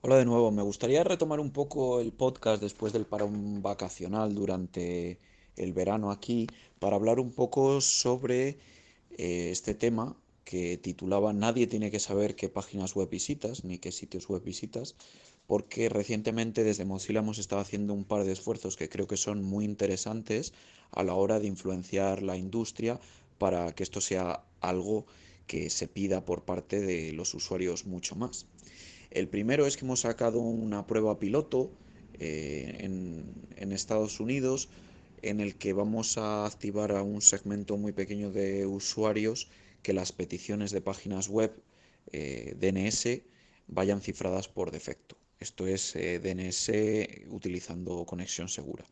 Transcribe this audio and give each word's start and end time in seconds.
Hola 0.00 0.16
de 0.16 0.24
nuevo, 0.24 0.52
me 0.52 0.62
gustaría 0.62 1.02
retomar 1.02 1.40
un 1.40 1.50
poco 1.50 2.00
el 2.00 2.12
podcast 2.12 2.62
después 2.62 2.92
del 2.92 3.04
parón 3.04 3.62
vacacional 3.62 4.32
durante 4.32 5.18
el 5.56 5.72
verano 5.72 6.12
aquí 6.12 6.46
para 6.78 6.94
hablar 6.94 7.18
un 7.18 7.32
poco 7.32 7.80
sobre 7.80 8.58
eh, 9.18 9.50
este 9.50 9.74
tema 9.74 10.16
que 10.44 10.76
titulaba 10.76 11.32
Nadie 11.32 11.66
tiene 11.66 11.90
que 11.90 11.98
saber 11.98 12.36
qué 12.36 12.48
páginas 12.48 12.94
web 12.94 13.10
visitas 13.10 13.64
ni 13.64 13.78
qué 13.78 13.90
sitios 13.90 14.28
web 14.28 14.40
visitas, 14.44 14.94
porque 15.48 15.88
recientemente 15.88 16.62
desde 16.62 16.84
Mozilla 16.84 17.18
hemos 17.18 17.38
estado 17.38 17.60
haciendo 17.60 17.92
un 17.92 18.04
par 18.04 18.22
de 18.22 18.30
esfuerzos 18.30 18.76
que 18.76 18.88
creo 18.88 19.08
que 19.08 19.16
son 19.16 19.42
muy 19.42 19.64
interesantes 19.64 20.52
a 20.92 21.02
la 21.02 21.14
hora 21.14 21.40
de 21.40 21.48
influenciar 21.48 22.22
la 22.22 22.36
industria 22.36 23.00
para 23.38 23.72
que 23.72 23.82
esto 23.82 24.00
sea 24.00 24.44
algo 24.60 25.06
que 25.48 25.70
se 25.70 25.88
pida 25.88 26.24
por 26.24 26.44
parte 26.44 26.78
de 26.80 27.12
los 27.12 27.34
usuarios 27.34 27.84
mucho 27.84 28.14
más. 28.14 28.46
El 29.10 29.28
primero 29.28 29.66
es 29.66 29.76
que 29.76 29.84
hemos 29.84 30.00
sacado 30.00 30.38
una 30.40 30.86
prueba 30.86 31.18
piloto 31.18 31.70
eh, 32.18 32.76
en, 32.80 33.72
Estados 33.72 34.18
Unidos 34.18 34.70
en 35.22 35.40
el 35.40 35.56
que 35.56 35.72
vamos 35.72 36.16
a 36.18 36.46
activar 36.46 36.92
a 36.92 37.02
un 37.02 37.20
segmento 37.20 37.76
muy 37.76 37.92
pequeño 37.92 38.32
de 38.32 38.66
usuarios 38.66 39.50
que 39.82 39.92
las 39.92 40.10
peticiones 40.10 40.70
de 40.70 40.80
páginas 40.80 41.28
web 41.28 41.52
eh, 42.12 42.56
DNS 42.58 43.22
vayan 43.68 44.00
cifradas 44.00 44.48
por 44.48 44.70
defecto. 44.70 45.17
Esto 45.40 45.66
es 45.66 45.94
eh, 45.94 46.18
DNS 46.18 47.30
utilizando 47.30 48.04
conexión 48.04 48.48
segura. 48.48 48.84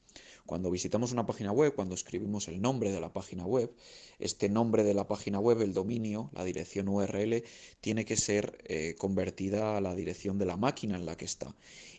Cuando 0.46 0.70
visitamos 0.70 1.10
una 1.10 1.26
página 1.26 1.50
web, 1.50 1.74
cuando 1.74 1.96
escribimos 1.96 2.46
el 2.46 2.62
nombre 2.62 2.92
de 2.92 3.00
la 3.00 3.12
página 3.12 3.44
web, 3.44 3.74
este 4.20 4.48
nombre 4.48 4.84
de 4.84 4.94
la 4.94 5.08
página 5.08 5.40
web, 5.40 5.60
el 5.60 5.74
dominio, 5.74 6.30
la 6.34 6.44
dirección 6.44 6.88
URL, 6.88 7.42
tiene 7.80 8.04
que 8.04 8.16
ser 8.16 8.56
eh, 8.64 8.94
convertida 8.96 9.76
a 9.76 9.80
la 9.80 9.96
dirección 9.96 10.38
de 10.38 10.46
la 10.46 10.56
máquina 10.56 10.94
en 10.94 11.04
la 11.04 11.16
que 11.16 11.24
está. 11.24 11.52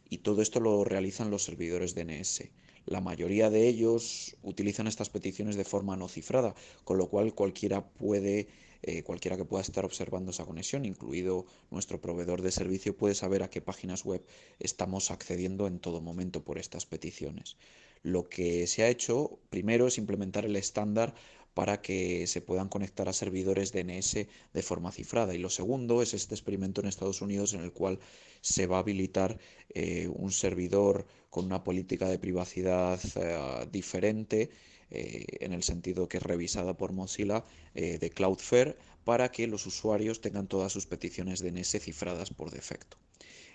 Y 0.10 0.20
todo 0.20 0.42
esto 0.42 0.62
lo 0.62 0.86
realizan 0.86 1.30
los 1.30 1.44
servidores 1.44 1.94
DNS. 1.94 2.44
La 2.88 3.02
mayoría 3.02 3.50
de 3.50 3.68
ellos 3.68 4.36
utilizan 4.42 4.88
estas 4.88 5.10
peticiones 5.10 5.58
de 5.58 5.66
forma 5.66 5.98
no 5.98 6.08
cifrada, 6.08 6.56
con 6.86 6.98
lo 6.98 7.10
cual 7.10 7.36
cualquiera 7.36 7.86
puede 7.86 8.48
eh, 8.84 9.04
cualquiera 9.04 9.36
que 9.36 9.44
pueda 9.44 9.62
estar 9.62 9.84
observando 9.84 10.32
esa 10.32 10.46
conexión, 10.46 10.86
incluido 10.86 11.46
nuestro 11.70 12.00
proveedor 12.00 12.42
de 12.42 12.52
servicio, 12.52 12.96
puede 12.96 13.16
saber 13.16 13.44
a 13.44 13.50
qué 13.50 13.60
páginas 13.60 14.06
web 14.06 14.26
estamos 14.60 15.12
accediendo 15.12 15.68
en 15.68 15.80
todo 15.80 16.00
momento 16.00 16.44
por 16.44 16.60
estas 16.60 16.86
peticiones. 16.86 17.58
Lo 18.04 18.30
que 18.30 18.68
se 18.68 18.84
ha 18.84 18.90
hecho 18.90 19.40
primero 19.50 19.88
es 19.88 19.98
implementar 19.98 20.46
el 20.46 20.56
estándar 20.56 21.14
para 21.58 21.82
que 21.82 22.28
se 22.28 22.40
puedan 22.40 22.70
conectar 22.70 23.10
a 23.10 23.14
servidores 23.14 23.72
DNS 23.72 24.14
de 24.54 24.62
forma 24.62 24.92
cifrada. 24.92 25.34
Y 25.34 25.40
lo 25.40 25.50
segundo 25.50 26.04
es 26.04 26.14
este 26.14 26.36
experimento 26.36 26.82
en 26.82 26.88
Estados 26.88 27.20
Unidos 27.20 27.56
en 27.56 27.62
el 27.62 27.72
cual 27.72 27.98
se 28.42 28.68
va 28.68 28.76
a 28.76 28.82
habilitar 28.82 29.40
eh, 29.74 30.08
un 30.08 30.32
servidor 30.32 31.08
con 31.32 31.46
una 31.46 31.64
política 31.64 32.08
de 32.10 32.20
privacidad 32.20 33.00
eh, 33.16 33.68
diferente, 33.72 34.52
eh, 34.92 35.26
en 35.40 35.52
el 35.52 35.64
sentido 35.64 36.08
que 36.08 36.18
es 36.18 36.24
revisada 36.24 36.78
por 36.78 36.92
Mozilla, 36.92 37.44
de 37.74 38.10
Cloudflare, 38.12 38.76
para 39.04 39.32
que 39.32 39.48
los 39.48 39.66
usuarios 39.66 40.22
tengan 40.22 40.46
todas 40.46 40.72
sus 40.72 40.86
peticiones 40.86 41.42
DNS 41.42 41.80
cifradas 41.82 42.30
por 42.30 42.52
defecto. 42.52 42.98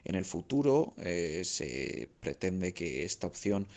En 0.02 0.16
el 0.16 0.24
futuro 0.24 0.94
se 0.96 2.08
pretende 2.18 2.74
que 2.74 3.04
esta 3.04 3.28
opción 3.28 3.68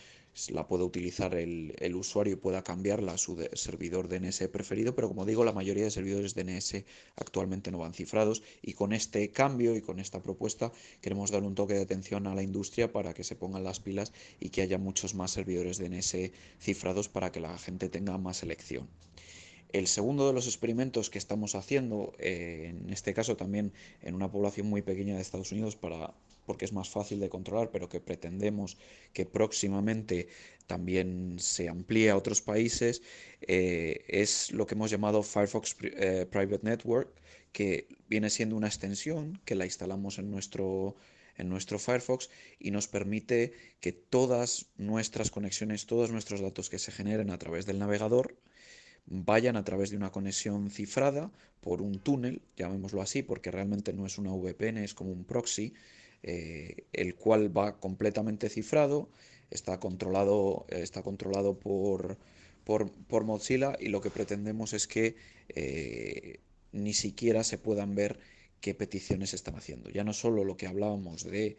la 0.50 0.66
pueda 0.66 0.84
utilizar 0.84 1.34
el, 1.34 1.94
usuario 1.94 2.34
y 2.34 2.36
pueda 2.36 2.62
cambiarla 2.62 3.12
a 3.12 3.18
su 3.18 3.36
servidor 3.54 4.08
DNS 4.08 4.48
preferido, 4.48 4.94
pero 4.94 5.08
como 5.08 5.24
digo, 5.24 5.44
la 5.44 5.52
mayoría 5.52 5.84
de 5.84 5.90
servidores 5.90 6.34
DNS 6.34 6.84
actualmente 7.16 7.70
no 7.70 7.78
van 7.78 7.94
cifrados 7.94 8.42
y 8.62 8.74
con 8.74 8.92
este 8.92 9.30
cambio 9.30 9.74
y 9.76 9.80
con 9.80 9.98
esta 9.98 10.22
propuesta 10.22 10.72
queremos 11.00 11.30
dar 11.30 11.42
un 11.42 11.54
toque 11.54 11.74
de 11.74 11.82
atención 11.82 12.26
a 12.26 12.34
la 12.34 12.42
industria 12.42 12.92
para 12.92 13.14
que 13.14 13.24
se 13.24 13.34
pongan 13.34 13.64
las 13.64 13.80
pilas 13.80 14.12
y 14.38 14.50
que 14.50 14.62
haya 14.62 14.78
muchos 14.78 15.14
más 15.14 15.30
servidores 15.30 15.78
DNS 15.78 16.16
cifrados 16.60 17.08
para 17.08 17.32
que 17.32 17.40
la 17.40 17.56
gente 17.58 17.88
tenga 17.88 18.18
más 18.18 18.42
elección. 18.42 18.88
El 19.72 19.88
segundo 19.88 20.26
de 20.26 20.32
los 20.32 20.46
experimentos 20.46 21.10
que 21.10 21.18
estamos 21.18 21.54
haciendo, 21.54 22.14
eh, 22.18 22.68
en 22.70 22.92
este 22.92 23.14
caso 23.14 23.36
también 23.36 23.72
en 24.02 24.14
una 24.14 24.30
población 24.30 24.68
muy 24.68 24.82
pequeña 24.82 25.16
de 25.16 25.22
Estados 25.22 25.50
Unidos, 25.50 25.76
para, 25.76 26.14
porque 26.46 26.64
es 26.64 26.72
más 26.72 26.88
fácil 26.88 27.20
de 27.20 27.28
controlar, 27.28 27.70
pero 27.70 27.88
que 27.88 28.00
pretendemos 28.00 28.78
que 29.12 29.26
próximamente 29.26 30.28
también 30.66 31.38
se 31.38 31.68
amplíe 31.68 32.10
a 32.10 32.16
otros 32.16 32.40
países, 32.40 33.02
eh, 33.40 34.04
es 34.08 34.52
lo 34.52 34.66
que 34.66 34.74
hemos 34.74 34.90
llamado 34.90 35.22
Firefox 35.22 35.76
eh, 35.82 36.26
Private 36.30 36.60
Network, 36.62 37.10
que 37.52 37.88
viene 38.08 38.30
siendo 38.30 38.56
una 38.56 38.68
extensión 38.68 39.40
que 39.44 39.54
la 39.54 39.64
instalamos 39.64 40.18
en 40.18 40.30
nuestro 40.30 40.96
en 41.38 41.48
nuestro 41.48 41.78
Firefox 41.78 42.30
y 42.58 42.70
nos 42.70 42.88
permite 42.88 43.52
que 43.80 43.92
todas 43.92 44.66
nuestras 44.76 45.30
conexiones, 45.30 45.86
todos 45.86 46.10
nuestros 46.10 46.40
datos 46.40 46.70
que 46.70 46.78
se 46.78 46.92
generen 46.92 47.30
a 47.30 47.38
través 47.38 47.66
del 47.66 47.78
navegador, 47.78 48.36
vayan 49.06 49.56
a 49.56 49.64
través 49.64 49.90
de 49.90 49.96
una 49.96 50.10
conexión 50.10 50.70
cifrada 50.70 51.30
por 51.60 51.82
un 51.82 51.98
túnel, 51.98 52.42
llamémoslo 52.56 53.02
así, 53.02 53.22
porque 53.22 53.50
realmente 53.50 53.92
no 53.92 54.06
es 54.06 54.18
una 54.18 54.32
VPN, 54.32 54.78
es 54.78 54.94
como 54.94 55.12
un 55.12 55.24
proxy, 55.24 55.74
eh, 56.22 56.84
el 56.92 57.14
cual 57.14 57.56
va 57.56 57.78
completamente 57.78 58.48
cifrado, 58.48 59.08
está 59.50 59.78
controlado, 59.78 60.66
está 60.70 61.02
controlado 61.02 61.58
por, 61.58 62.18
por, 62.64 63.24
Mozilla 63.24 63.76
y 63.78 63.88
lo 63.88 64.00
que 64.00 64.10
pretendemos 64.10 64.72
es 64.72 64.88
que 64.88 65.14
eh, 65.50 66.40
ni 66.72 66.94
siquiera 66.94 67.44
se 67.44 67.58
puedan 67.58 67.94
ver 67.94 68.18
qué 68.60 68.74
peticiones 68.74 69.34
están 69.34 69.54
haciendo. 69.54 69.88
Ya 69.90 70.02
no 70.02 70.12
solo 70.12 70.42
lo 70.42 70.56
que 70.56 70.66
hablábamos 70.66 71.22
de 71.22 71.58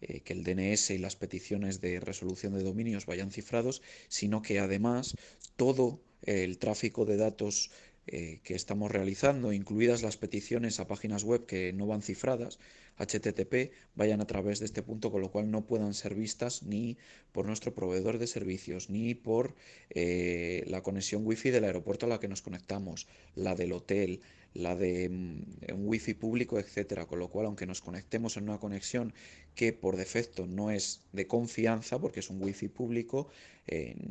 eh, 0.00 0.20
que 0.20 0.32
el 0.32 0.44
DNS 0.44 0.90
y 0.90 0.98
las 0.98 1.16
peticiones 1.16 1.80
de 1.82 2.00
resolución 2.00 2.54
de 2.54 2.62
dominios 2.62 3.04
vayan 3.04 3.30
cifrados, 3.30 3.82
sino 4.08 4.40
que 4.40 4.60
además 4.60 5.14
todo 5.56 6.00
el 6.22 6.58
tráfico 6.58 7.04
de 7.04 7.16
datos 7.16 7.70
que 8.06 8.54
estamos 8.54 8.92
realizando, 8.92 9.52
incluidas 9.52 10.04
las 10.04 10.16
peticiones 10.16 10.78
a 10.78 10.86
páginas 10.86 11.24
web 11.24 11.44
que 11.44 11.72
no 11.72 11.88
van 11.88 12.02
cifradas, 12.02 12.60
HTTP, 12.98 13.72
vayan 13.94 14.20
a 14.20 14.26
través 14.26 14.58
de 14.58 14.66
este 14.66 14.82
punto, 14.82 15.10
con 15.10 15.20
lo 15.20 15.30
cual 15.30 15.50
no 15.50 15.66
puedan 15.66 15.94
ser 15.94 16.14
vistas 16.14 16.62
ni 16.62 16.96
por 17.32 17.46
nuestro 17.46 17.74
proveedor 17.74 18.18
de 18.18 18.26
servicios, 18.26 18.90
ni 18.90 19.14
por 19.14 19.54
eh, 19.90 20.64
la 20.66 20.82
conexión 20.82 21.26
wifi 21.26 21.50
del 21.50 21.64
aeropuerto 21.64 22.06
a 22.06 22.08
la 22.08 22.20
que 22.20 22.28
nos 22.28 22.42
conectamos, 22.42 23.06
la 23.34 23.54
del 23.54 23.72
hotel, 23.72 24.20
la 24.54 24.74
de 24.74 25.08
mm, 25.08 25.74
un 25.74 25.88
wifi 25.88 26.14
público, 26.14 26.58
etcétera. 26.58 27.06
Con 27.06 27.18
lo 27.18 27.28
cual, 27.28 27.46
aunque 27.46 27.66
nos 27.66 27.80
conectemos 27.80 28.36
en 28.36 28.44
una 28.44 28.58
conexión 28.58 29.12
que 29.54 29.72
por 29.72 29.96
defecto 29.96 30.46
no 30.46 30.70
es 30.70 31.02
de 31.12 31.26
confianza, 31.26 31.98
porque 31.98 32.20
es 32.20 32.30
un 32.30 32.42
wifi 32.42 32.68
público, 32.68 33.28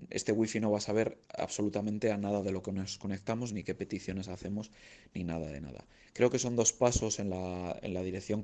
este 0.09 0.33
wifi 0.33 0.59
no 0.59 0.71
va 0.71 0.79
a 0.79 0.81
saber 0.81 1.17
absolutamente 1.29 2.11
a 2.11 2.17
nada 2.17 2.41
de 2.41 2.51
lo 2.51 2.61
que 2.61 2.73
nos 2.73 2.97
conectamos, 2.97 3.53
ni 3.53 3.63
qué 3.63 3.73
peticiones 3.73 4.27
hacemos, 4.27 4.71
ni 5.13 5.23
nada 5.23 5.47
de 5.47 5.61
nada. 5.61 5.85
Creo 6.13 6.29
que 6.29 6.39
son 6.39 6.55
dos 6.55 6.73
pasos 6.73 7.19
en 7.19 7.29
la, 7.29 8.03
dirección 8.03 8.43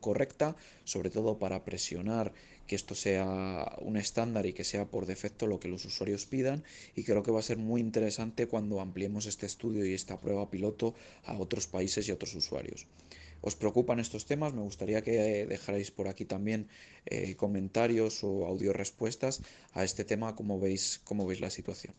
sobre 0.83 1.09
todo 1.09 1.37
para 1.37 1.63
presionar 1.63 2.33
que 2.67 2.75
esto 2.75 2.95
sea 2.95 3.77
un 3.79 3.97
estándar 3.97 4.45
y 4.45 4.53
que 4.53 4.63
sea 4.63 4.85
por 4.85 5.05
defecto 5.05 5.47
lo 5.47 5.59
que 5.59 5.67
los 5.67 5.85
usuarios 5.85 6.25
pidan 6.25 6.63
y 6.95 7.03
creo 7.03 7.23
que 7.23 7.31
va 7.31 7.39
a 7.39 7.43
ser 7.43 7.57
muy 7.57 7.81
interesante 7.81 8.47
cuando 8.47 8.79
ampliemos 8.79 9.25
este 9.25 9.45
estudio 9.45 9.85
y 9.85 9.93
esta 9.93 10.19
prueba 10.19 10.49
piloto 10.49 10.95
a 11.25 11.37
otros 11.37 11.67
países 11.67 12.07
y 12.07 12.11
a 12.11 12.15
otros 12.15 12.33
usuarios. 12.35 12.87
¿Os 13.41 13.55
preocupan 13.55 13.99
estos 13.99 14.25
temas? 14.25 14.53
Me 14.53 14.61
gustaría 14.61 15.01
que 15.01 15.45
dejarais 15.47 15.89
por 15.89 16.07
aquí 16.07 16.25
también 16.25 16.69
eh, 17.07 17.35
comentarios 17.35 18.23
o 18.23 18.45
audio 18.45 18.71
respuestas 18.71 19.41
a 19.73 19.83
este 19.83 20.05
tema, 20.05 20.35
cómo 20.35 20.59
veis, 20.59 21.01
cómo 21.03 21.25
veis 21.25 21.41
la 21.41 21.49
situación. 21.49 21.93